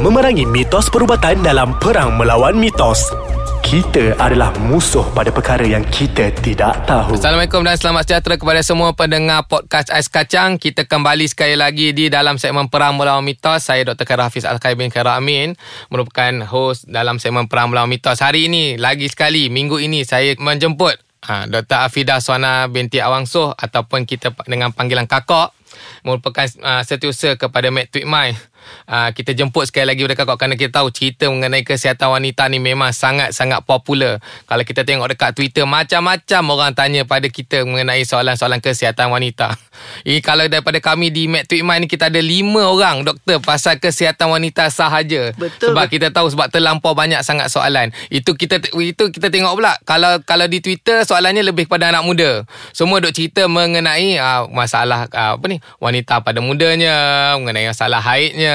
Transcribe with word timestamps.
memerangi 0.00 0.48
mitos 0.48 0.88
perubatan 0.88 1.44
dalam 1.44 1.76
perang 1.76 2.16
melawan 2.16 2.56
mitos. 2.56 3.12
Kita 3.60 4.16
adalah 4.16 4.48
musuh 4.56 5.04
pada 5.12 5.28
perkara 5.28 5.62
yang 5.62 5.84
kita 5.92 6.32
tidak 6.40 6.88
tahu. 6.88 7.20
Assalamualaikum 7.20 7.60
dan 7.60 7.76
selamat 7.76 8.08
sejahtera 8.08 8.40
kepada 8.40 8.64
semua 8.64 8.96
pendengar 8.96 9.44
podcast 9.44 9.92
Ais 9.92 10.08
Kacang. 10.08 10.56
Kita 10.56 10.88
kembali 10.88 11.28
sekali 11.28 11.52
lagi 11.54 11.92
di 11.92 12.08
dalam 12.08 12.40
segmen 12.40 12.72
Perang 12.72 12.96
Melawan 12.96 13.20
Mitos. 13.22 13.68
Saya 13.68 13.84
Dr. 13.84 14.08
Khair 14.08 14.24
Hafiz 14.24 14.48
Al-Khair 14.48 14.74
bin 14.74 14.88
Amin 14.90 15.54
merupakan 15.92 16.32
host 16.48 16.88
dalam 16.88 17.20
segmen 17.20 17.46
Perang 17.46 17.68
Melawan 17.68 17.92
Mitos. 17.92 18.24
Hari 18.24 18.48
ini, 18.48 18.80
lagi 18.80 19.04
sekali, 19.06 19.52
minggu 19.52 19.76
ini 19.84 20.02
saya 20.08 20.32
menjemput 20.40 20.96
ha, 21.28 21.44
Dr. 21.44 21.84
Afidah 21.84 22.24
Suana 22.24 22.66
binti 22.72 22.98
Awangsoh 23.04 23.52
ataupun 23.52 24.08
kita 24.08 24.32
dengan 24.48 24.72
panggilan 24.72 25.04
kakak 25.04 25.52
merupakan 26.02 26.46
uh, 26.64 26.82
setiausaha 26.82 27.36
kepada 27.36 27.68
Mac 27.70 27.92
Tweet 27.92 28.08
uh, 28.86 29.10
kita 29.10 29.32
jemput 29.34 29.66
sekali 29.66 29.90
lagi 29.90 30.02
dekat 30.06 30.24
kau 30.26 30.36
kerana 30.36 30.56
kita 30.56 30.82
tahu 30.82 30.92
cerita 30.92 31.26
mengenai 31.28 31.62
kesihatan 31.66 32.10
wanita 32.10 32.46
ni 32.52 32.58
memang 32.62 32.92
sangat-sangat 32.92 33.64
popular. 33.64 34.18
Kalau 34.46 34.62
kita 34.64 34.82
tengok 34.86 35.16
dekat 35.16 35.30
Twitter 35.36 35.64
macam-macam 35.64 36.42
orang 36.52 36.72
tanya 36.76 37.02
pada 37.06 37.26
kita 37.30 37.64
mengenai 37.64 38.02
soalan-soalan 38.04 38.58
kesihatan 38.60 39.08
wanita. 39.08 39.54
Ini 40.04 40.20
kalau 40.28 40.44
daripada 40.50 40.78
kami 40.82 41.08
di 41.14 41.30
Mac 41.30 41.48
Tweet 41.48 41.62
ni 41.62 41.86
kita 41.86 42.12
ada 42.12 42.20
lima 42.20 42.68
orang 42.68 43.06
doktor 43.06 43.38
pasal 43.40 43.78
kesihatan 43.78 44.28
wanita 44.30 44.68
sahaja. 44.68 45.32
Betul. 45.36 45.72
Sebab 45.72 45.84
kita 45.88 46.12
tahu 46.12 46.28
sebab 46.30 46.50
terlampau 46.52 46.92
banyak 46.92 47.22
sangat 47.24 47.48
soalan. 47.48 47.94
Itu 48.12 48.34
kita 48.34 48.60
itu 48.76 49.04
kita 49.14 49.30
tengok 49.30 49.52
pula 49.56 49.74
kalau 49.86 50.18
kalau 50.26 50.46
di 50.50 50.58
Twitter 50.60 51.02
soalannya 51.06 51.46
lebih 51.46 51.70
kepada 51.70 51.94
anak 51.94 52.02
muda. 52.02 52.30
Semua 52.74 52.98
dok 52.98 53.14
cerita 53.14 53.46
mengenai 53.46 54.18
uh, 54.18 54.50
masalah 54.50 55.06
uh, 55.10 55.38
apa 55.38 55.44
ni 55.46 55.62
wanita 55.78 56.20
pada 56.22 56.42
mudanya, 56.42 57.34
mengenai 57.38 57.70
masalah 57.70 58.02
haidnya, 58.02 58.49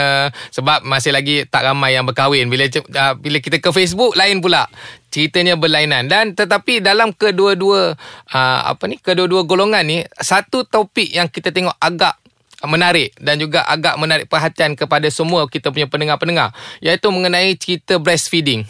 sebab 0.53 0.85
masih 0.85 1.11
lagi 1.15 1.43
tak 1.47 1.65
ramai 1.67 1.95
yang 1.95 2.05
berkahwin 2.07 2.47
bila 2.47 2.67
uh, 2.67 3.13
bila 3.17 3.37
kita 3.39 3.59
ke 3.59 3.69
Facebook 3.73 4.15
lain 4.15 4.39
pula 4.39 4.67
ceritanya 5.09 5.55
berlainan 5.55 6.11
dan 6.11 6.35
tetapi 6.35 6.83
dalam 6.83 7.15
kedua-dua 7.15 7.95
uh, 8.31 8.59
apa 8.67 8.83
ni 8.87 8.99
kedua-dua 8.99 9.47
golongan 9.47 9.83
ni 9.87 10.03
satu 10.19 10.67
topik 10.67 11.11
yang 11.11 11.31
kita 11.31 11.55
tengok 11.55 11.75
agak 11.79 12.19
menarik 12.63 13.13
dan 13.21 13.37
juga 13.37 13.63
agak 13.67 13.95
menarik 13.99 14.25
perhatian 14.31 14.73
kepada 14.73 15.07
semua 15.11 15.45
kita 15.45 15.69
punya 15.69 15.85
pendengar-pendengar 15.85 16.51
iaitu 16.81 17.07
mengenai 17.13 17.53
cerita 17.55 18.01
breastfeeding. 18.01 18.65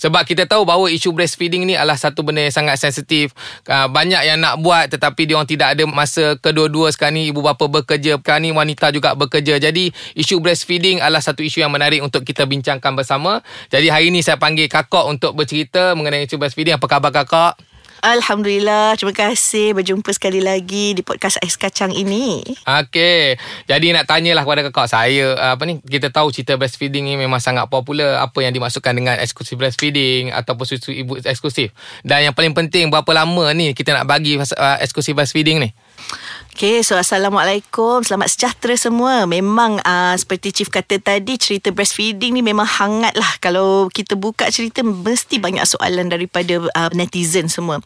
Sebab 0.00 0.22
kita 0.24 0.44
tahu 0.48 0.64
bahawa 0.64 0.88
isu 0.88 1.12
breastfeeding 1.12 1.66
ni 1.68 1.74
adalah 1.74 1.96
satu 1.98 2.22
benda 2.22 2.44
yang 2.44 2.54
sangat 2.54 2.80
sensitif. 2.80 3.32
Uh, 3.66 3.88
banyak 3.88 4.22
yang 4.24 4.38
nak 4.40 4.60
buat 4.60 4.88
tetapi 4.88 5.28
dia 5.28 5.36
orang 5.36 5.48
tidak 5.48 5.76
ada 5.76 5.84
masa 5.88 6.36
kedua-dua 6.38 6.92
sekarang 6.92 7.20
ni 7.20 7.32
ibu 7.32 7.40
bapa 7.40 7.66
bekerja, 7.66 8.20
sekarang 8.20 8.48
ni 8.48 8.50
wanita 8.52 8.92
juga 8.92 9.12
bekerja. 9.16 9.58
Jadi 9.58 9.90
isu 10.16 10.40
breastfeeding 10.40 11.00
adalah 11.00 11.20
satu 11.20 11.44
isu 11.44 11.64
yang 11.64 11.72
menarik 11.72 12.00
untuk 12.00 12.22
kita 12.22 12.44
bincangkan 12.44 12.92
bersama. 12.94 13.40
Jadi 13.68 13.88
hari 13.92 14.08
ini 14.14 14.20
saya 14.20 14.36
panggil 14.36 14.68
kakak 14.68 15.04
untuk 15.08 15.34
bercerita 15.34 15.92
mengenai 15.96 16.28
isu 16.28 16.36
breastfeeding. 16.40 16.76
Apa 16.76 16.86
khabar 16.88 17.12
kakak? 17.12 17.75
Alhamdulillah, 18.04 18.92
terima 19.00 19.16
kasih 19.16 19.72
berjumpa 19.72 20.12
sekali 20.12 20.44
lagi 20.44 20.92
di 20.92 21.00
podcast 21.00 21.40
Ais 21.40 21.56
Kacang 21.56 21.96
ini. 21.96 22.44
Okey. 22.68 23.40
Jadi 23.64 23.86
nak 23.96 24.04
tanyalah 24.04 24.44
kepada 24.44 24.62
kakak 24.68 24.88
saya, 24.92 25.56
apa 25.56 25.64
ni, 25.64 25.80
kita 25.80 26.12
tahu 26.12 26.28
cerita 26.28 26.60
breastfeeding 26.60 27.08
ni 27.08 27.16
memang 27.16 27.40
sangat 27.40 27.64
popular. 27.72 28.20
Apa 28.20 28.44
yang 28.44 28.52
dimaksudkan 28.52 28.92
dengan 28.92 29.16
eksklusif 29.16 29.56
breastfeeding 29.56 30.28
ataupun 30.28 30.64
susu 30.68 30.92
ibu 30.92 31.16
eksklusif. 31.24 31.72
Dan 32.04 32.28
yang 32.28 32.34
paling 32.36 32.52
penting, 32.52 32.92
berapa 32.92 33.08
lama 33.16 33.48
ni 33.56 33.72
kita 33.72 33.96
nak 33.96 34.04
bagi 34.04 34.36
uh, 34.36 34.76
eksklusif 34.84 35.16
breastfeeding 35.16 35.64
ni? 35.64 35.72
Okay, 36.56 36.80
so 36.80 36.96
Assalamualaikum. 36.96 38.00
Selamat 38.00 38.32
sejahtera 38.32 38.80
semua. 38.80 39.28
Memang 39.28 39.76
uh, 39.84 40.16
seperti 40.16 40.56
Chief 40.56 40.72
kata 40.72 40.96
tadi, 40.96 41.36
cerita 41.36 41.68
breastfeeding 41.68 42.32
ni 42.32 42.40
memang 42.40 42.64
hangat 42.64 43.12
lah. 43.12 43.28
Kalau 43.44 43.92
kita 43.92 44.16
buka 44.16 44.48
cerita, 44.48 44.80
mesti 44.80 45.36
banyak 45.36 45.68
soalan 45.68 46.08
daripada 46.08 46.64
uh, 46.64 46.90
netizen 46.96 47.52
semua. 47.52 47.84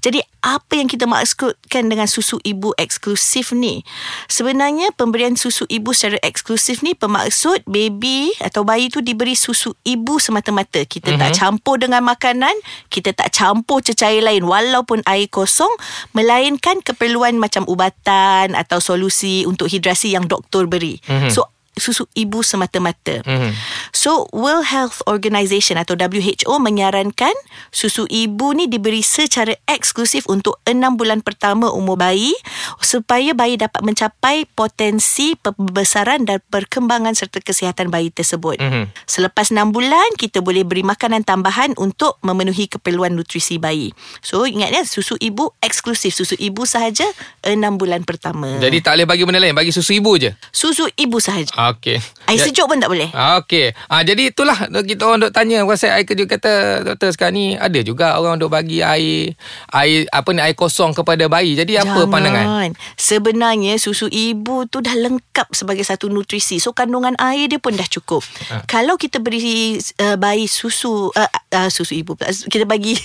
Jadi, 0.00 0.24
apa 0.40 0.72
yang 0.80 0.88
kita 0.88 1.04
maksudkan 1.04 1.86
dengan 1.92 2.08
susu 2.08 2.40
ibu 2.40 2.72
eksklusif 2.80 3.52
ni? 3.52 3.84
Sebenarnya, 4.30 4.90
pemberian 4.96 5.36
susu 5.36 5.68
ibu 5.68 5.92
secara 5.92 6.16
eksklusif 6.24 6.80
ni 6.80 6.96
bermaksud 6.96 7.68
baby 7.68 8.32
atau 8.40 8.64
bayi 8.64 8.88
tu 8.88 9.04
diberi 9.04 9.36
susu 9.36 9.76
ibu 9.84 10.16
semata-mata. 10.16 10.82
Kita 10.88 11.12
mm-hmm. 11.12 11.22
tak 11.22 11.32
campur 11.36 11.76
dengan 11.76 12.00
makanan, 12.02 12.56
kita 12.88 13.12
tak 13.12 13.30
campur 13.36 13.84
cecair 13.84 14.24
lain 14.24 14.48
walaupun 14.48 15.04
air 15.04 15.28
kosong, 15.28 15.70
melainkan 16.16 16.80
keperluan 16.80 17.36
macam 17.36 17.68
ubatan 17.68 18.56
atau 18.56 18.80
solusi 18.80 19.44
untuk 19.44 19.68
hidrasi 19.68 20.16
yang 20.16 20.24
doktor 20.24 20.64
beri. 20.64 20.98
Mm-hmm. 21.04 21.30
So 21.30 21.52
susu 21.80 22.06
ibu 22.12 22.44
semata-mata. 22.44 23.24
Mm-hmm. 23.24 23.52
So 23.90 24.28
World 24.36 24.68
Health 24.68 25.00
Organization 25.08 25.80
atau 25.80 25.96
WHO 25.96 26.60
menyarankan 26.60 27.32
susu 27.72 28.04
ibu 28.06 28.52
ni 28.52 28.68
diberi 28.68 29.00
secara 29.00 29.56
eksklusif 29.66 30.28
untuk 30.28 30.60
6 30.68 30.76
bulan 30.94 31.24
pertama 31.24 31.72
umur 31.72 31.96
bayi 31.96 32.36
supaya 32.84 33.32
bayi 33.32 33.56
dapat 33.56 33.80
mencapai 33.80 34.44
potensi 34.52 35.34
pembesaran 35.40 36.28
dan 36.28 36.44
perkembangan 36.52 37.16
serta 37.16 37.40
kesihatan 37.40 37.88
bayi 37.88 38.12
tersebut. 38.12 38.60
Mm-hmm. 38.60 38.84
Selepas 39.08 39.50
6 39.50 39.74
bulan 39.74 40.08
kita 40.20 40.44
boleh 40.44 40.62
beri 40.62 40.84
makanan 40.84 41.24
tambahan 41.24 41.72
untuk 41.80 42.20
memenuhi 42.20 42.68
keperluan 42.68 43.16
nutrisi 43.16 43.56
bayi. 43.56 43.96
So 44.20 44.44
ingatnya 44.44 44.84
susu 44.84 45.16
ibu 45.16 45.56
eksklusif 45.64 46.12
susu 46.12 46.36
ibu 46.36 46.68
sahaja 46.68 47.08
6 47.42 47.56
bulan 47.80 48.04
pertama. 48.04 48.60
Jadi 48.60 48.84
tak 48.84 49.00
boleh 49.00 49.06
bagi 49.08 49.22
benda 49.24 49.40
lain, 49.40 49.56
bagi 49.56 49.72
susu 49.72 49.96
ibu 49.96 50.18
je. 50.20 50.36
Susu 50.52 50.84
ibu 50.98 51.16
sahaja. 51.22 51.69
Okey. 51.76 51.98
Air 52.26 52.38
ya. 52.38 52.44
sejuk 52.46 52.66
pun 52.66 52.78
tak 52.82 52.90
boleh. 52.90 53.08
Okey. 53.42 53.74
Ah 53.86 54.02
jadi 54.02 54.34
itulah 54.34 54.56
kita 54.82 55.02
orang 55.06 55.28
dok 55.28 55.32
tanya 55.34 55.62
pasal 55.62 55.94
air 55.94 56.06
kerja 56.06 56.24
kata 56.26 56.52
doktor 56.86 57.08
sekarang 57.14 57.34
ni 57.36 57.46
ada 57.54 57.78
juga 57.84 58.18
orang 58.18 58.38
dok 58.38 58.50
bagi 58.50 58.82
air 58.82 59.34
air 59.70 60.06
apa 60.10 60.28
ni 60.34 60.40
air 60.42 60.56
kosong 60.58 60.92
kepada 60.92 61.30
bayi. 61.30 61.54
Jadi 61.54 61.78
Jangan. 61.78 61.94
apa 61.94 62.00
pandangan? 62.10 62.44
Sebenarnya 62.98 63.78
susu 63.78 64.10
ibu 64.10 64.66
tu 64.66 64.82
dah 64.82 64.94
lengkap 64.94 65.52
sebagai 65.54 65.86
satu 65.86 66.10
nutrisi. 66.10 66.58
So 66.58 66.74
kandungan 66.74 67.14
air 67.18 67.46
dia 67.46 67.62
pun 67.62 67.78
dah 67.78 67.86
cukup. 67.86 68.26
Ha. 68.50 68.66
Kalau 68.66 68.98
kita 68.98 69.22
beri 69.22 69.78
uh, 70.02 70.16
bayi 70.18 70.50
susu 70.50 71.10
uh, 71.14 71.30
uh, 71.54 71.68
susu 71.70 71.94
ibu 71.94 72.18
kita 72.50 72.66
bagi 72.66 72.98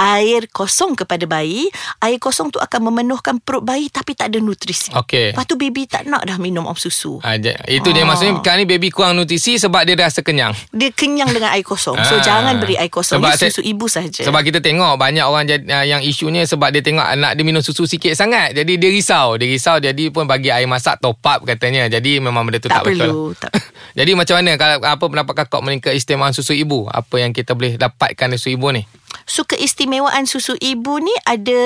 air 0.00 0.48
kosong 0.48 0.96
kepada 0.96 1.28
bayi, 1.28 1.68
air 2.00 2.16
kosong 2.16 2.48
tu 2.48 2.56
akan 2.56 2.88
memenuhkan 2.88 3.36
perut 3.36 3.60
bayi 3.60 3.92
tapi 3.92 4.16
tak 4.16 4.32
ada 4.32 4.40
nutrisi. 4.40 4.88
Okey. 4.96 5.36
Lepas 5.36 5.44
tu 5.44 5.60
baby 5.60 5.84
tak 5.84 6.08
nak 6.08 6.24
dah 6.24 6.40
minum 6.40 6.64
of 6.64 6.80
susu. 6.80 7.20
Ha, 7.20 7.36
itu 7.68 7.88
dia 7.92 8.08
maksudnya 8.08 8.40
sekarang 8.40 8.64
ni 8.64 8.66
baby 8.66 8.88
kurang 8.88 9.20
nutrisi 9.20 9.60
sebab 9.60 9.84
dia 9.84 10.00
rasa 10.00 10.24
kenyang. 10.24 10.56
Dia 10.72 10.88
kenyang 10.88 11.28
dengan 11.28 11.52
air 11.52 11.60
kosong. 11.60 12.00
So 12.08 12.16
ha. 12.16 12.24
jangan 12.24 12.56
beri 12.56 12.80
air 12.80 12.88
kosong. 12.88 13.20
Sebab 13.20 13.36
susu 13.36 13.60
ibu 13.60 13.84
saja. 13.92 14.24
Sebab 14.24 14.40
kita 14.40 14.64
tengok 14.64 14.96
banyak 14.96 15.24
orang 15.28 15.44
yang 15.84 16.00
isunya 16.00 16.48
sebab 16.48 16.72
dia 16.72 16.80
tengok 16.80 17.04
anak 17.04 17.36
dia 17.36 17.44
minum 17.44 17.60
susu 17.60 17.84
sikit 17.84 18.16
sangat. 18.16 18.56
Jadi 18.56 18.80
dia 18.80 18.88
risau. 18.88 19.36
Dia 19.36 19.46
risau 19.52 19.76
jadi 19.76 20.08
pun 20.08 20.24
bagi 20.24 20.48
air 20.48 20.64
masak 20.64 20.96
top 21.04 21.20
up 21.28 21.44
katanya. 21.44 21.92
Jadi 21.92 22.24
memang 22.24 22.48
benda 22.48 22.56
tu 22.56 22.72
tak, 22.72 22.80
tak 22.80 22.88
perlu. 22.88 23.36
betul. 23.36 23.36
Tak 23.36 23.52
Jadi 23.98 24.10
macam 24.14 24.34
mana 24.40 24.52
kalau 24.54 24.76
apa 24.86 25.04
pendapat 25.04 25.34
kakak 25.44 25.60
mengenai 25.60 25.82
keistimewaan 25.82 26.32
susu 26.32 26.54
ibu? 26.56 26.86
Apa 26.88 27.20
yang 27.20 27.34
kita 27.34 27.52
boleh 27.52 27.76
dapatkan 27.76 28.32
dari 28.32 28.38
susu 28.40 28.54
ibu 28.54 28.70
ni? 28.70 28.86
So 29.30 29.46
keistimewaan 29.46 30.26
susu 30.26 30.58
ibu 30.58 30.98
ni 30.98 31.14
ada 31.22 31.62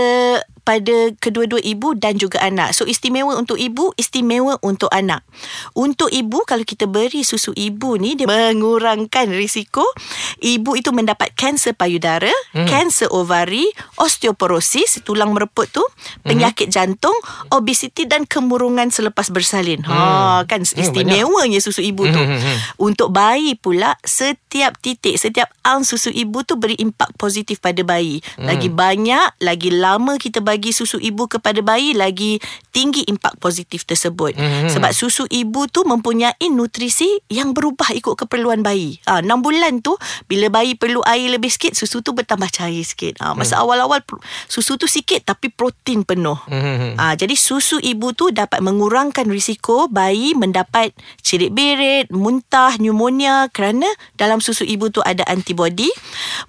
pada 0.65 1.13
kedua-dua 1.21 1.61
ibu 1.61 1.93
dan 1.93 2.17
juga 2.17 2.41
anak. 2.41 2.73
So 2.73 2.89
istimewa 2.89 3.37
untuk 3.37 3.61
ibu, 3.61 3.93
istimewa 4.01 4.57
untuk 4.65 4.89
anak. 4.91 5.21
Untuk 5.77 6.09
ibu 6.09 6.41
kalau 6.49 6.65
kita 6.65 6.89
beri 6.89 7.21
susu 7.21 7.53
ibu 7.53 8.01
ni 8.01 8.17
dia 8.17 8.25
mengurangkan 8.25 9.29
risiko 9.29 9.85
ibu 10.41 10.73
itu 10.75 10.91
mendapat 10.91 11.37
kanser 11.37 11.77
payudara, 11.77 12.33
hmm. 12.57 12.65
kanser 12.65 13.13
ovari, 13.13 13.69
osteoporosis 14.01 15.05
tulang 15.05 15.37
mereput 15.37 15.69
tu, 15.69 15.85
penyakit 16.25 16.73
hmm. 16.73 16.75
jantung, 16.75 17.17
obesiti 17.53 18.09
dan 18.09 18.25
kemurungan 18.25 18.89
selepas 18.89 19.29
bersalin. 19.29 19.85
Hmm. 19.85 19.93
Ha 19.93 20.49
kan 20.49 20.65
hmm, 20.65 20.81
istimewanya 20.81 21.61
susu 21.61 21.85
ibu 21.85 22.09
tu. 22.09 22.17
Hmm, 22.17 22.41
hmm. 22.41 22.59
Untuk 22.81 23.13
bayi 23.13 23.53
pula 23.61 24.01
setiap 24.01 24.81
titik, 24.81 25.21
setiap 25.21 25.53
ounce 25.61 25.93
susu 25.93 26.09
ibu 26.09 26.41
tu 26.41 26.57
beri 26.57 26.81
impak 26.81 27.13
positif 27.21 27.61
pada 27.61 27.85
bayi. 27.85 28.25
Lagi 28.41 28.73
hmm. 28.73 28.79
banyak, 28.81 29.27
lagi 29.45 29.69
lama 29.69 30.17
kita 30.17 30.41
bagi 30.41 30.54
bagi 30.55 30.71
susu 30.71 31.03
ibu 31.03 31.27
kepada 31.27 31.59
bayi 31.67 31.99
lagi 31.99 32.39
tinggi 32.71 33.03
impak 33.11 33.43
positif 33.43 33.83
tersebut. 33.83 34.39
Mm-hmm. 34.39 34.71
Sebab 34.71 34.95
susu 34.95 35.27
ibu 35.27 35.67
tu 35.67 35.83
mempunyai 35.83 36.47
nutrisi 36.55 37.11
yang 37.27 37.51
berubah 37.51 37.91
ikut 37.91 38.15
keperluan 38.15 38.63
bayi. 38.63 39.03
Ha, 39.11 39.19
6 39.19 39.27
bulan 39.43 39.83
tu 39.83 39.99
bila 40.31 40.47
bayi 40.55 40.79
perlu 40.79 41.03
air 41.03 41.35
lebih 41.35 41.51
sikit 41.51 41.75
susu 41.75 42.07
tu 42.07 42.15
bertambah 42.15 42.47
cair 42.55 42.87
sikit. 42.87 43.19
Ha, 43.19 43.35
masa 43.35 43.59
mm. 43.59 43.63
awal-awal 43.67 43.99
susu 44.47 44.79
tu 44.79 44.87
sikit 44.87 45.27
tapi 45.27 45.51
protein 45.51 46.07
penuh. 46.07 46.39
Mm-hmm. 46.47 47.03
Ha, 47.03 47.19
jadi 47.19 47.35
susu 47.35 47.83
ibu 47.83 48.15
tu 48.15 48.31
dapat 48.31 48.63
mengurangkan 48.63 49.27
risiko 49.27 49.91
bayi 49.91 50.39
mendapat 50.39 50.95
cirit 51.19 51.51
berit, 51.51 52.15
muntah, 52.15 52.79
pneumonia 52.79 53.51
kerana 53.51 53.91
dalam 54.15 54.39
susu 54.39 54.63
ibu 54.63 54.87
tu 54.95 55.03
ada 55.03 55.27
antibody 55.27 55.91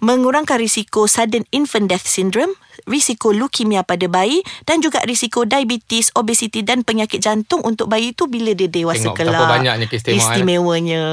mengurangkan 0.06 0.62
risiko 0.62 1.10
sudden 1.10 1.42
infant 1.50 1.90
death 1.90 2.06
syndrome 2.06 2.54
risiko 2.84 3.32
leukemia 3.32 3.88
pada 3.88 4.06
bayi 4.12 4.44
dan 4.68 4.84
juga 4.84 5.00
risiko 5.08 5.48
diabetes, 5.48 6.12
obesiti 6.14 6.62
dan 6.62 6.84
penyakit 6.84 7.24
jantung 7.24 7.64
untuk 7.64 7.88
bayi 7.88 8.12
itu 8.12 8.28
bila 8.28 8.52
dia 8.52 8.68
dewasa 8.68 9.12
Tengok 9.12 9.18
kelak. 9.18 9.32
betapa 9.40 9.54
banyaknya 9.56 9.86
keistimewaan. 9.88 10.20
Istimewanya. 10.20 11.04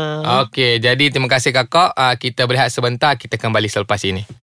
Okey, 0.47 0.73
jadi 0.83 1.05
terima 1.09 1.31
kasih 1.31 1.55
kakak. 1.55 1.95
Uh, 1.95 2.15
kita 2.19 2.45
berehat 2.51 2.75
sebentar, 2.75 3.15
kita 3.15 3.39
kembali 3.39 3.71
selepas 3.71 4.03
ini. 4.03 4.42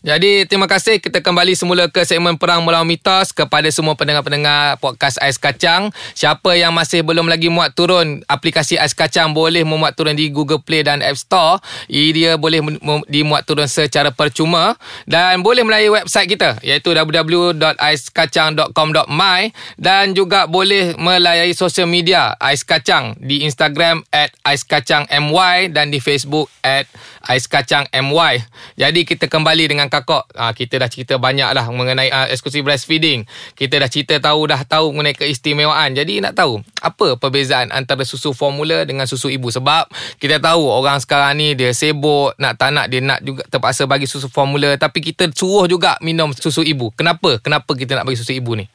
Jadi 0.00 0.48
terima 0.48 0.64
kasih 0.64 1.04
kita 1.04 1.20
kembali 1.20 1.52
semula 1.52 1.84
ke 1.92 2.00
segmen 2.08 2.40
Perang 2.40 2.64
Melawan 2.64 2.88
Mitos 2.88 3.36
kepada 3.36 3.68
semua 3.68 3.92
pendengar-pendengar 3.92 4.80
podcast 4.80 5.20
Ais 5.20 5.36
Kacang. 5.36 5.92
Siapa 6.16 6.56
yang 6.56 6.72
masih 6.72 7.04
belum 7.04 7.28
lagi 7.28 7.52
muat 7.52 7.76
turun 7.76 8.24
aplikasi 8.24 8.80
Ais 8.80 8.96
Kacang 8.96 9.36
boleh 9.36 9.60
memuat 9.66 9.92
turun 9.92 10.16
di 10.16 10.32
Google 10.32 10.64
Play 10.64 10.80
dan 10.86 11.04
App 11.04 11.20
Store. 11.20 11.60
Ia 11.92 12.40
boleh 12.40 12.64
mem- 12.64 13.04
dimuat 13.10 13.44
turun 13.44 13.68
secara 13.68 14.08
percuma 14.14 14.78
dan 15.04 15.44
boleh 15.44 15.60
melalui 15.66 15.98
website 16.00 16.30
kita 16.32 16.56
iaitu 16.62 16.94
www.aiskacang.com.my 16.94 19.40
dan 19.76 20.14
juga 20.14 20.46
boleh 20.46 20.94
melayari 20.96 21.52
sosial 21.56 21.90
media 21.90 22.38
Ais 22.38 22.62
Kacang 22.62 23.18
di 23.18 23.42
Instagram 23.42 24.06
at 24.14 24.30
Ais 24.46 24.62
Kacang 24.62 25.10
MY 25.10 25.74
dan 25.74 25.90
di 25.90 25.98
Facebook 25.98 26.46
at 26.62 26.86
Ais 27.26 27.50
Kacang 27.50 27.90
MY. 27.90 28.46
Jadi 28.78 29.02
kita 29.06 29.26
kembali 29.30 29.70
dengan 29.70 29.81
kakak. 29.88 30.28
Ha, 30.36 30.52
kita 30.52 30.78
dah 30.78 30.90
cerita 30.90 31.14
banyak 31.16 31.48
dah 31.54 31.66
mengenai 31.70 32.10
uh, 32.10 32.26
eksklusif 32.28 32.60
breastfeeding. 32.66 33.24
Kita 33.56 33.80
dah 33.80 33.88
cerita 33.88 34.18
tahu 34.18 34.50
dah 34.50 34.62
tahu 34.66 34.92
mengenai 34.92 35.16
keistimewaan. 35.16 35.96
Jadi 35.96 36.20
nak 36.20 36.36
tahu 36.36 36.60
apa 36.82 37.16
perbezaan 37.16 37.70
antara 37.70 38.02
susu 38.02 38.36
formula 38.36 38.82
dengan 38.82 39.06
susu 39.06 39.30
ibu 39.30 39.48
sebab 39.48 39.88
kita 40.18 40.42
tahu 40.42 40.66
orang 40.66 40.98
sekarang 40.98 41.38
ni 41.38 41.54
dia 41.54 41.70
sibuk 41.72 42.34
nak 42.36 42.58
tak 42.58 42.74
nak 42.74 42.90
dia 42.90 43.00
nak 43.00 43.22
juga 43.22 43.46
terpaksa 43.46 43.86
bagi 43.86 44.10
susu 44.10 44.26
formula 44.26 44.74
tapi 44.76 44.98
kita 45.00 45.30
suruh 45.32 45.64
juga 45.70 45.96
minum 46.02 46.34
susu 46.34 46.60
ibu. 46.66 46.90
Kenapa? 46.92 47.38
Kenapa 47.40 47.72
kita 47.72 47.96
nak 47.96 48.04
bagi 48.04 48.18
susu 48.18 48.34
ibu 48.34 48.58
ni? 48.58 48.66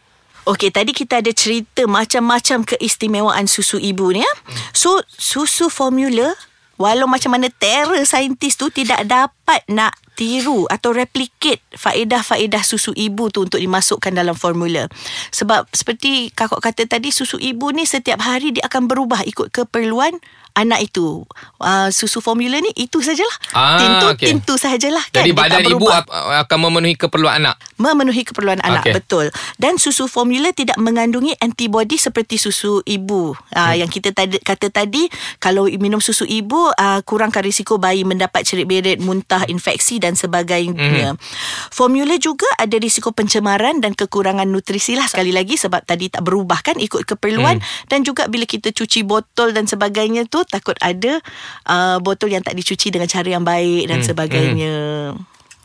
Okey, 0.47 0.71
tadi 0.71 0.95
kita 0.95 1.19
ada 1.19 1.27
cerita 1.35 1.83
macam-macam 1.83 2.63
keistimewaan 2.63 3.51
susu 3.51 3.75
ibu 3.83 4.15
ni 4.15 4.23
ya. 4.23 4.33
So, 4.71 5.03
susu 5.11 5.67
formula 5.67 6.31
walau 6.79 7.09
macam 7.09 7.35
mana 7.35 7.51
terror 7.51 7.99
saintis 8.07 8.55
tu 8.55 8.71
tidak 8.71 9.03
dapat 9.03 9.59
nak 9.67 9.97
tiru 10.17 10.65
atau 10.65 10.89
replicate 10.97 11.61
faedah-faedah 11.77 12.65
susu 12.65 12.89
ibu 12.97 13.29
tu 13.29 13.45
untuk 13.45 13.61
dimasukkan 13.61 14.09
dalam 14.09 14.33
formula. 14.33 14.89
Sebab 15.29 15.69
seperti 15.69 16.33
kakak 16.33 16.59
kata 16.65 16.89
tadi 16.89 17.13
susu 17.13 17.37
ibu 17.37 17.69
ni 17.69 17.85
setiap 17.85 18.25
hari 18.25 18.57
dia 18.57 18.65
akan 18.65 18.89
berubah 18.89 19.21
ikut 19.29 19.53
keperluan 19.53 20.17
anak 20.57 20.81
itu. 20.81 21.21
Uh, 21.61 21.93
susu 21.93 22.17
formula 22.19 22.57
ni 22.57 22.73
itu 22.73 22.97
sajalah. 22.99 23.37
Ah, 23.53 23.77
tintu 23.77 24.05
okey. 24.17 24.27
tintu 24.33 24.53
sajalah 24.57 25.05
kan. 25.13 25.21
Jadi 25.21 25.31
badan 25.37 25.61
ibu 25.69 25.85
akan 25.87 26.57
memenuhi 26.57 26.97
keperluan 26.97 27.37
anak. 27.37 27.55
memenuhi 27.77 28.25
keperluan 28.25 28.57
anak 28.65 28.89
Okey. 28.89 28.93
betul 28.97 29.25
dan 29.61 29.77
susu 29.77 30.09
formula 30.09 30.49
tidak 30.49 30.81
mengandungi 30.81 31.37
antibody 31.37 31.93
seperti 31.95 32.41
susu 32.41 32.81
ibu 32.89 33.37
hmm. 33.37 33.53
uh, 33.53 33.75
yang 33.77 33.85
kita 33.85 34.09
tadi, 34.11 34.41
kata 34.41 34.73
tadi 34.73 35.05
kalau 35.37 35.69
minum 35.77 36.01
susu 36.01 36.25
ibu 36.25 36.73
uh, 36.73 36.99
kurangkan 37.05 37.45
risiko 37.45 37.77
bayi 37.77 38.01
mendapat 38.01 38.49
cerit-berit 38.49 38.97
muntah 38.97 39.45
infeksi 39.45 40.01
dan 40.01 40.17
sebagainya 40.17 41.13
hmm. 41.13 41.21
formula 41.69 42.17
juga 42.17 42.49
ada 42.57 42.75
risiko 42.81 43.13
pencemaran 43.13 43.77
dan 43.77 43.93
kekurangan 43.93 44.49
nutrisi 44.49 44.97
lah 44.97 45.05
sekali 45.05 45.29
lagi 45.29 45.53
sebab 45.53 45.85
tadi 45.85 46.09
tak 46.09 46.25
berubah 46.25 46.65
kan 46.65 46.81
ikut 46.81 47.05
keperluan 47.05 47.61
hmm. 47.61 47.93
dan 47.93 48.01
juga 48.01 48.25
bila 48.25 48.49
kita 48.49 48.73
cuci 48.73 49.05
botol 49.05 49.53
dan 49.53 49.69
sebagainya 49.69 50.25
tu 50.25 50.41
takut 50.47 50.75
ada 50.79 51.19
uh, 51.67 51.97
botol 51.99 52.31
yang 52.31 52.43
tak 52.43 52.55
dicuci 52.55 52.89
dengan 52.89 53.07
cara 53.07 53.27
yang 53.27 53.43
baik 53.43 53.91
dan 53.91 53.99
Hmm, 53.99 54.07
sebagainya 54.07 54.75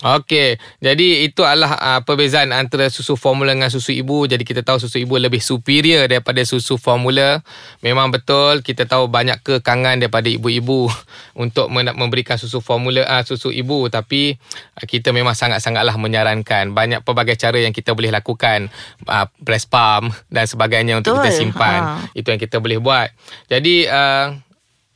Okey, 0.02 0.58
jadi 0.82 1.22
itu 1.22 1.46
adalah 1.46 1.78
uh, 1.78 2.00
perbezaan 2.02 2.50
antara 2.50 2.90
susu 2.90 3.14
formula 3.14 3.54
dengan 3.54 3.70
susu 3.70 3.94
ibu. 3.94 4.26
Jadi 4.26 4.42
kita 4.42 4.66
tahu 4.66 4.82
susu 4.82 4.98
ibu 4.98 5.14
lebih 5.14 5.38
superior 5.38 6.10
daripada 6.10 6.42
susu 6.42 6.74
formula. 6.74 7.38
Memang 7.86 8.10
betul 8.10 8.66
kita 8.66 8.90
tahu 8.90 9.06
banyak 9.06 9.38
kekangan 9.46 10.02
daripada 10.02 10.26
ibu-ibu 10.26 10.90
untuk 11.46 11.70
memberikan 11.70 12.34
susu 12.34 12.58
formula 12.58 13.06
uh, 13.06 13.22
susu 13.22 13.54
ibu 13.54 13.86
tapi 13.94 14.34
uh, 14.74 14.86
kita 14.90 15.14
memang 15.14 15.38
sangat-sangatlah 15.38 15.94
menyarankan 15.94 16.74
banyak 16.74 17.06
pelbagai 17.06 17.38
cara 17.38 17.62
yang 17.62 17.70
kita 17.70 17.94
boleh 17.94 18.10
lakukan 18.10 18.74
uh, 19.06 19.30
breast 19.38 19.70
pump 19.70 20.10
dan 20.34 20.50
sebagainya 20.50 20.98
untuk 20.98 21.14
kita 21.22 21.30
Betul, 21.30 21.38
simpan. 21.46 21.78
ha. 21.78 22.10
Itu 22.18 22.34
yang 22.34 22.42
kita 22.42 22.58
boleh 22.58 22.82
buat. 22.82 23.14
Jadi 23.46 23.86
uh, 23.86 24.34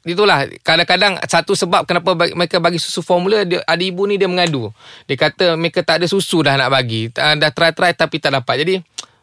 Itulah 0.06 0.47
kadang-kadang 0.62 1.19
satu 1.26 1.58
sebab 1.58 1.82
kenapa 1.82 2.14
mereka 2.14 2.62
bagi 2.62 2.79
susu 2.79 3.03
formula 3.03 3.43
dia, 3.43 3.58
ada 3.67 3.82
ibu 3.82 4.06
ni 4.06 4.14
dia 4.14 4.31
mengadu. 4.31 4.70
Dia 5.11 5.19
kata 5.19 5.58
mereka 5.58 5.82
tak 5.82 5.99
ada 5.99 6.06
susu 6.06 6.47
dah 6.47 6.55
nak 6.55 6.70
bagi. 6.70 7.11
Dah 7.11 7.50
try-try 7.50 7.91
tapi 7.91 8.23
tak 8.23 8.38
dapat. 8.38 8.62
Jadi 8.62 8.75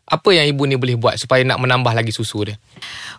apa 0.03 0.35
yang 0.35 0.43
ibu 0.45 0.67
ni 0.67 0.75
boleh 0.75 0.99
buat 0.99 1.15
supaya 1.15 1.47
nak 1.47 1.63
menambah 1.63 1.95
lagi 1.95 2.11
susu 2.11 2.43
dia? 2.43 2.59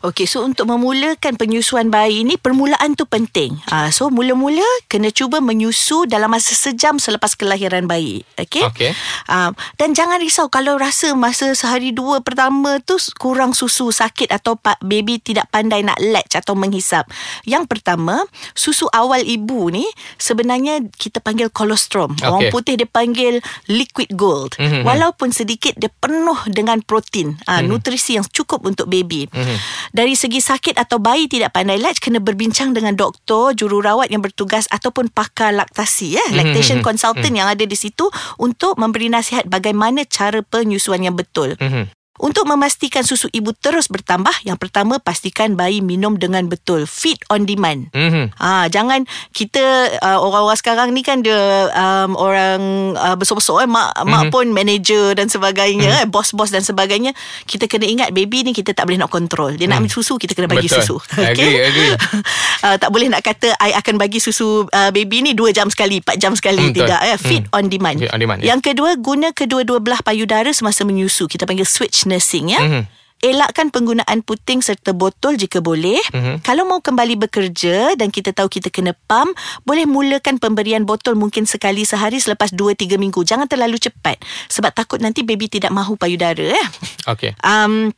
Okey, 0.05 0.29
so 0.29 0.45
untuk 0.45 0.69
memulakan 0.69 1.41
penyusuan 1.41 1.89
bayi 1.89 2.29
ni 2.29 2.37
permulaan 2.37 2.93
tu 2.93 3.09
penting. 3.09 3.57
Ah, 3.73 3.89
so 3.89 4.13
mula-mula 4.13 4.61
kena 4.85 5.09
cuba 5.09 5.41
menyusu 5.41 6.05
dalam 6.05 6.29
masa 6.29 6.53
sejam 6.53 7.01
selepas 7.01 7.33
kelahiran 7.33 7.89
bayi. 7.89 8.21
Okey. 8.37 8.69
Okey. 8.69 8.91
Ah, 9.25 9.57
dan 9.81 9.97
jangan 9.97 10.21
risau 10.21 10.53
kalau 10.53 10.77
rasa 10.77 11.17
masa 11.17 11.57
sehari 11.57 11.97
dua 11.97 12.21
pertama 12.21 12.77
tu 12.85 13.01
kurang 13.17 13.57
susu, 13.57 13.89
sakit 13.89 14.29
atau 14.29 14.61
pa- 14.61 14.77
baby 14.85 15.17
tidak 15.17 15.49
pandai 15.49 15.81
nak 15.81 15.97
latch 16.05 16.37
atau 16.37 16.53
menghisap. 16.53 17.09
Yang 17.49 17.65
pertama, 17.65 18.29
susu 18.53 18.93
awal 18.93 19.25
ibu 19.25 19.73
ni 19.73 19.89
sebenarnya 20.21 20.85
kita 20.93 21.25
panggil 21.25 21.49
kolostrum. 21.49 22.13
Orang 22.21 22.45
Okey. 22.45 22.53
putih 22.53 22.75
dia 22.77 22.89
panggil 22.89 23.41
liquid 23.73 24.13
gold. 24.13 24.53
Mhm. 24.61 24.85
Walaupun 24.85 25.33
sedikit 25.33 25.73
dia 25.81 25.89
penuh 25.89 26.37
dengan 26.53 26.74
protein, 26.83 27.39
ah, 27.47 27.61
nutrisi 27.63 28.17
yang 28.17 28.27
cukup 28.27 28.65
untuk 28.67 28.91
baby. 28.91 29.29
Mhm. 29.31 29.57
Dari 29.95 30.17
segi 30.17 30.41
sakit 30.41 30.75
atau 30.81 30.99
bayi 30.99 31.29
tidak 31.29 31.55
pandai 31.55 31.79
latch 31.79 32.01
kena 32.01 32.19
berbincang 32.19 32.75
dengan 32.75 32.97
doktor, 32.97 33.53
jururawat 33.55 34.11
yang 34.11 34.25
bertugas 34.25 34.67
ataupun 34.73 35.13
pakar 35.13 35.55
laktasi 35.55 36.19
ya, 36.19 36.25
lactation 36.33 36.81
Mhm. 36.81 36.87
consultant 36.87 37.35
yang 37.35 37.47
ada 37.47 37.63
di 37.63 37.77
situ 37.77 38.09
untuk 38.41 38.75
memberi 38.81 39.13
nasihat 39.13 39.45
bagaimana 39.47 40.03
cara 40.09 40.41
penyusuan 40.43 41.05
yang 41.05 41.15
betul. 41.15 41.55
Mhm. 41.61 41.93
Untuk 42.15 42.47
memastikan 42.47 43.03
susu 43.03 43.27
ibu 43.35 43.51
terus 43.51 43.91
bertambah, 43.91 44.47
yang 44.47 44.55
pertama 44.55 45.03
pastikan 45.03 45.59
bayi 45.59 45.83
minum 45.83 46.15
dengan 46.15 46.47
betul, 46.47 46.87
feed 46.87 47.19
on 47.27 47.43
demand. 47.43 47.91
Mhm. 47.91 48.39
Ah, 48.39 48.71
jangan 48.71 49.03
kita 49.35 49.91
uh, 49.99 50.23
orang-orang 50.23 50.59
sekarang 50.59 50.89
ni 50.95 51.03
kan 51.03 51.27
dia 51.27 51.35
um, 51.75 52.15
orang 52.15 52.95
uh, 52.95 53.19
besar-besar 53.19 53.67
eh 53.67 53.69
mak 53.69 53.99
mm-hmm. 53.99 54.11
mak 54.15 54.23
pun 54.31 54.47
manager 54.55 55.19
dan 55.19 55.27
sebagainya 55.27 55.91
mm-hmm. 55.91 56.07
eh 56.07 56.11
bos-bos 56.11 56.55
dan 56.55 56.63
sebagainya 56.63 57.11
kita 57.51 57.67
kena 57.67 57.83
ingat 57.91 58.09
baby 58.15 58.47
ni 58.47 58.55
kita 58.55 58.71
tak 58.79 58.87
boleh 58.87 59.03
nak 59.03 59.11
kontrol 59.11 59.51
dia 59.51 59.67
nak 59.67 59.83
ambil 59.83 59.91
susu 59.91 60.15
kita 60.15 60.39
kena 60.39 60.47
bagi. 60.47 60.71
Betul. 60.71 60.87
susu 60.87 60.97
Agree, 61.35 61.59
agree. 61.67 61.93
uh, 62.67 62.77
tak 62.79 62.95
boleh 62.95 63.11
nak 63.11 63.27
kata 63.27 63.59
I 63.59 63.75
akan 63.75 63.99
bagi 63.99 64.23
susu 64.23 64.71
uh, 64.71 64.91
baby 64.95 65.27
ni 65.27 65.35
2 65.35 65.51
jam 65.51 65.67
sekali 65.67 65.99
4 65.99 66.15
jam 66.15 66.33
sekali 66.39 66.71
betul. 66.71 66.87
tidak 66.87 67.01
eh 67.03 67.19
feed 67.19 67.43
Hmm. 67.45 67.57
on 67.61 67.65
demand 67.69 67.99
Feed 68.01 68.13
on 68.15 68.21
demand, 68.23 68.41
ya. 68.41 68.55
yang 68.55 68.61
kedua 68.63 68.97
guna 68.97 69.35
kedua-dua 69.35 69.83
belah 69.83 70.01
payudara 70.01 70.49
semasa 70.55 70.87
menyusu 70.87 71.27
kita 71.29 71.45
panggil 71.45 71.67
switch 71.67 72.04
nursing 72.07 72.53
ya 72.53 72.63
Mhm. 72.63 72.83
Elakkan 73.25 73.73
penggunaan 73.73 74.21
puting 74.21 74.61
serta 74.61 74.93
botol 74.93 75.41
jika 75.41 75.65
boleh. 75.65 75.97
Mhm. 76.13 76.45
Kalau 76.45 76.69
mau 76.69 76.85
kembali 76.85 77.17
bekerja 77.17 77.97
dan 77.97 78.13
kita 78.13 78.37
tahu 78.37 78.53
kita 78.53 78.69
kena 78.69 78.93
pump, 79.09 79.33
boleh 79.65 79.89
mulakan 79.89 80.37
pemberian 80.37 80.85
botol 80.85 81.17
mungkin 81.17 81.49
sekali 81.49 81.89
sehari 81.89 82.21
selepas 82.21 82.53
2-3 82.53 83.01
minggu. 83.01 83.25
Jangan 83.25 83.49
terlalu 83.49 83.81
cepat 83.81 84.21
sebab 84.53 84.77
takut 84.77 85.01
nanti 85.01 85.25
baby 85.25 85.49
tidak 85.49 85.73
mahu 85.73 85.97
payudara. 85.97 86.53
Eh. 86.53 86.69
Okey. 87.09 87.33
Um, 87.41 87.97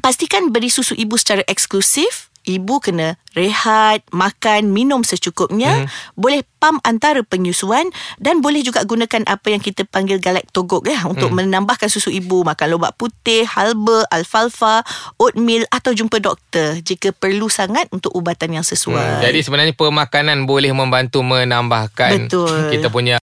pastikan 0.00 0.48
beri 0.48 0.72
susu 0.72 0.96
ibu 0.96 1.20
secara 1.20 1.44
eksklusif. 1.44 2.31
Ibu 2.42 2.82
kena 2.82 3.14
rehat, 3.38 4.02
makan, 4.10 4.74
minum 4.74 5.06
secukupnya. 5.06 5.86
Boleh 6.18 6.42
pump 6.58 6.82
antara 6.82 7.22
penyusuan 7.22 7.86
dan 8.18 8.42
boleh 8.42 8.66
juga 8.66 8.82
gunakan 8.82 9.22
apa 9.30 9.54
yang 9.54 9.62
kita 9.62 9.86
panggil 9.86 10.18
galactogog 10.18 10.86
ya 10.90 11.06
untuk 11.06 11.30
menambahkan 11.30 11.86
susu 11.86 12.10
ibu. 12.10 12.42
Makan 12.42 12.66
lobak 12.74 12.98
putih, 12.98 13.46
halba, 13.46 14.04
alfalfa, 14.10 14.82
oatmeal 15.22 15.62
atau 15.70 15.94
jumpa 15.94 16.18
doktor 16.18 16.82
jika 16.82 17.14
perlu 17.14 17.46
sangat 17.46 17.86
untuk 17.94 18.10
ubatan 18.14 18.58
yang 18.58 18.66
sesuai. 18.66 19.22
Hmm, 19.22 19.22
jadi 19.22 19.38
sebenarnya 19.42 19.74
pemakanan 19.78 20.44
boleh 20.44 20.74
membantu 20.74 21.22
menambahkan 21.22 22.26
Betul. 22.26 22.74
kita 22.74 22.90
punya 22.90 23.22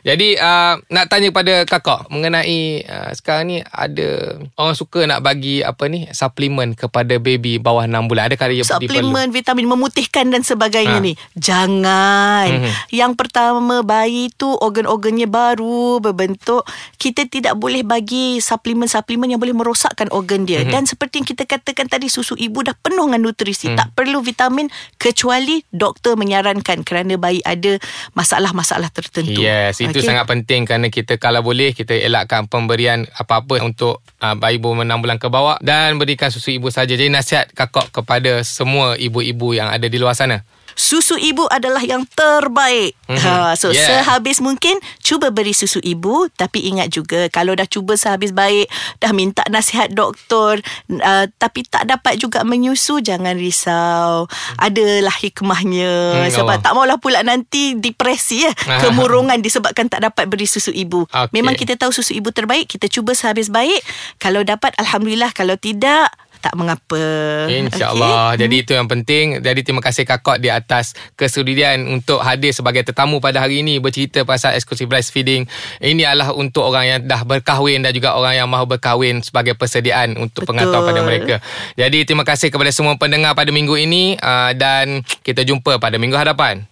Jadi 0.00 0.34
uh, 0.34 0.80
nak 0.88 1.06
tanya 1.06 1.28
pada 1.28 1.62
kakak 1.62 2.08
mengenai 2.08 2.82
uh, 2.82 3.10
sekarang 3.12 3.44
ni 3.46 3.58
ada 3.62 4.38
orang 4.56 4.72
suka 4.72 5.04
nak 5.04 5.20
bagi 5.20 5.60
apa 5.60 5.86
ni 5.86 6.08
suplemen 6.08 6.72
kepada 6.72 7.16
baby 7.16 7.56
bawah 7.56 7.84
6 7.84 8.08
bulan. 8.08 8.26
Adakah 8.26 8.46
dia 8.48 8.64
suplemen 8.64 9.28
vitamin 9.28 9.66
memutihkan 9.66 10.28
dan 10.28 10.40
sebagainya 10.40 10.90
Ha. 10.94 11.00
ni 11.00 11.12
jangan 11.34 12.46
Mhm. 12.48 12.70
yang 12.90 13.12
pertama 13.12 13.82
bayi 13.82 14.30
tu 14.30 14.46
organ-organnya 14.46 15.26
baru 15.26 15.98
berbentuk 15.98 16.62
kita 16.96 17.26
tidak 17.26 17.54
boleh 17.54 17.82
bagi 17.82 18.38
suplemen-suplemen 18.38 19.34
yang 19.34 19.40
boleh 19.40 19.52
merosakkan 19.52 20.06
organ 20.10 20.44
dia 20.44 20.62
Mhm. 20.62 20.70
dan 20.70 20.82
seperti 20.84 21.18
yang 21.18 21.28
kita 21.28 21.44
katakan 21.44 21.86
tadi 21.86 22.06
susu 22.06 22.34
ibu 22.34 22.62
dah 22.62 22.74
penuh 22.74 23.04
dengan 23.04 23.26
nutrisi 23.26 23.74
tak 23.74 23.92
perlu 23.92 24.22
vitamin 24.22 24.70
kecuali 24.96 25.60
doktor 25.68 26.14
menyarankan 26.14 26.80
kerana 26.82 27.16
bayi 27.16 27.42
ada 27.42 27.76
masalah-masalah 28.12 28.88
tertentu 28.88 29.42
Yes, 29.42 29.81
Itu 29.82 29.98
Okey. 29.98 30.06
sangat 30.06 30.24
penting 30.30 30.62
kerana 30.62 30.86
kita 30.86 31.18
kalau 31.18 31.42
boleh 31.42 31.74
kita 31.74 31.98
elakkan 31.98 32.46
pemberian 32.46 33.02
apa-apa 33.18 33.58
untuk 33.66 33.98
uh, 34.22 34.34
bayi 34.38 34.62
berumur 34.62 34.86
6 34.86 35.02
bulan 35.02 35.18
ke 35.18 35.26
bawah 35.26 35.56
dan 35.58 35.98
berikan 35.98 36.30
susu 36.30 36.54
ibu 36.54 36.70
saja. 36.70 36.94
Jadi 36.94 37.10
nasihat 37.10 37.50
kakak 37.50 37.90
kepada 37.90 38.46
semua 38.46 38.94
ibu-ibu 38.94 39.52
yang 39.56 39.68
ada 39.68 39.90
di 39.90 39.98
luar 39.98 40.14
sana. 40.14 40.46
Susu 40.74 41.16
ibu 41.16 41.44
adalah 41.48 41.80
yang 41.80 42.04
terbaik. 42.08 42.96
Mhm. 43.08 43.18
Ha, 43.18 43.32
so 43.54 43.68
Yeah. 43.72 44.04
sehabis 44.04 44.38
mungkin 44.38 44.76
cuba 45.00 45.28
beri 45.28 45.52
susu 45.52 45.80
ibu 45.80 46.28
tapi 46.32 46.68
ingat 46.68 46.92
juga 46.92 47.28
kalau 47.28 47.52
dah 47.52 47.64
cuba 47.64 47.96
sehabis 47.96 48.30
baik, 48.30 48.68
dah 48.98 49.12
minta 49.12 49.40
nasihat 49.48 49.88
doktor 49.88 50.60
uh, 50.90 51.24
tapi 51.36 51.64
tak 51.64 51.88
dapat 51.88 52.16
juga 52.16 52.42
menyusu 52.42 53.00
jangan 53.00 53.34
risau. 53.34 54.28
Adalah 54.56 55.12
hikmahnya. 55.14 56.26
Hmm, 56.26 56.30
Sebab 56.30 56.56
Allah. 56.58 56.64
tak 56.64 56.72
maulah 56.72 56.98
pula 56.98 57.20
nanti 57.22 57.74
depresi 57.74 58.44
ya, 58.44 58.52
kemurungan 58.84 59.40
disebabkan 59.40 59.88
tak 59.88 60.02
dapat 60.02 60.28
beri 60.28 60.44
susu 60.44 60.70
ibu. 60.70 61.04
Okey. 61.08 61.32
Memang 61.32 61.54
kita 61.54 61.76
tahu 61.76 61.92
susu 61.92 62.12
ibu 62.12 62.30
terbaik, 62.30 62.68
kita 62.68 62.88
cuba 62.88 63.12
sehabis 63.12 63.48
baik. 63.48 63.80
Kalau 64.16 64.40
dapat 64.42 64.72
alhamdulillah, 64.76 65.32
kalau 65.32 65.56
tidak 65.56 66.12
tak 66.42 66.58
mengapa. 66.58 66.98
InsyaAllah. 67.46 68.34
Okay. 68.34 68.44
Jadi 68.44 68.54
itu 68.58 68.72
yang 68.74 68.90
penting. 68.90 69.38
Jadi 69.38 69.60
terima 69.62 69.78
kasih 69.78 70.02
kakak 70.02 70.42
di 70.42 70.50
atas 70.50 70.98
kesudian 71.14 71.86
untuk 71.86 72.18
hadir 72.18 72.50
sebagai 72.50 72.82
tetamu 72.82 73.22
pada 73.22 73.38
hari 73.38 73.62
ini 73.62 73.78
bercerita 73.78 74.26
pasal 74.26 74.58
eksklusif 74.58 74.90
breastfeeding. 74.90 75.46
Ini 75.78 76.02
adalah 76.02 76.34
untuk 76.34 76.66
orang 76.66 76.84
yang 76.84 77.00
dah 77.06 77.22
berkahwin 77.22 77.86
dan 77.86 77.94
juga 77.94 78.18
orang 78.18 78.34
yang 78.34 78.48
mahu 78.50 78.74
berkahwin 78.74 79.22
sebagai 79.22 79.54
persediaan 79.54 80.18
untuk 80.18 80.42
Betul. 80.42 80.58
pengantar 80.58 80.80
pada 80.82 81.00
mereka. 81.06 81.36
Jadi 81.78 82.02
terima 82.02 82.26
kasih 82.26 82.50
kepada 82.50 82.74
semua 82.74 82.98
pendengar 82.98 83.38
pada 83.38 83.54
minggu 83.54 83.78
ini 83.78 84.18
uh, 84.18 84.50
dan 84.58 85.06
kita 85.22 85.46
jumpa 85.46 85.78
pada 85.78 85.94
minggu 85.96 86.18
hadapan. 86.18 86.66